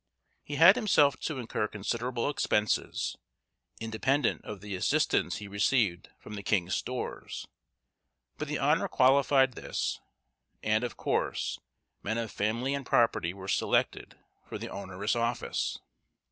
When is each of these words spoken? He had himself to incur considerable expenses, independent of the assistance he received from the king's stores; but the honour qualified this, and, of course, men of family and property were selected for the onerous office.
He 0.43 0.55
had 0.55 0.77
himself 0.77 1.17
to 1.19 1.37
incur 1.37 1.67
considerable 1.67 2.27
expenses, 2.27 3.15
independent 3.79 4.43
of 4.43 4.59
the 4.59 4.73
assistance 4.73 5.35
he 5.37 5.47
received 5.47 6.09
from 6.17 6.33
the 6.33 6.41
king's 6.41 6.73
stores; 6.73 7.47
but 8.39 8.47
the 8.47 8.57
honour 8.57 8.87
qualified 8.87 9.53
this, 9.53 9.99
and, 10.63 10.83
of 10.83 10.97
course, 10.97 11.59
men 12.01 12.17
of 12.17 12.31
family 12.31 12.73
and 12.73 12.83
property 12.83 13.31
were 13.31 13.47
selected 13.47 14.17
for 14.49 14.57
the 14.57 14.69
onerous 14.69 15.15
office. 15.15 15.77